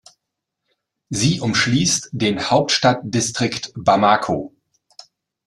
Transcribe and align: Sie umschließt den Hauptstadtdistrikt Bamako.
Sie 1.09 1.41
umschließt 1.41 2.09
den 2.11 2.49
Hauptstadtdistrikt 2.49 3.71
Bamako. 3.77 4.55